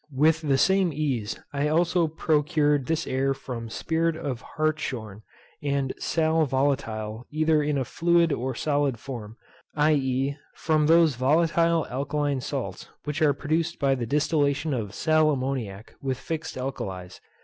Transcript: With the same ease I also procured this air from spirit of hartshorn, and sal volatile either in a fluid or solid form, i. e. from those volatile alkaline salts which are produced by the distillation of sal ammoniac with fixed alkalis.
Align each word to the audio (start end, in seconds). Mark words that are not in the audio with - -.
With 0.15 0.41
the 0.41 0.57
same 0.57 0.91
ease 0.91 1.39
I 1.53 1.67
also 1.67 2.07
procured 2.07 2.87
this 2.87 3.05
air 3.05 3.35
from 3.35 3.69
spirit 3.69 4.15
of 4.15 4.41
hartshorn, 4.41 5.21
and 5.61 5.93
sal 5.99 6.47
volatile 6.47 7.27
either 7.29 7.61
in 7.61 7.77
a 7.77 7.85
fluid 7.85 8.31
or 8.33 8.55
solid 8.55 8.97
form, 8.97 9.37
i. 9.75 9.93
e. 9.93 10.37
from 10.55 10.87
those 10.87 11.13
volatile 11.17 11.85
alkaline 11.85 12.41
salts 12.41 12.89
which 13.03 13.21
are 13.21 13.35
produced 13.35 13.77
by 13.77 13.93
the 13.93 14.07
distillation 14.07 14.73
of 14.73 14.95
sal 14.95 15.29
ammoniac 15.29 15.93
with 16.01 16.17
fixed 16.17 16.57
alkalis. 16.57 17.21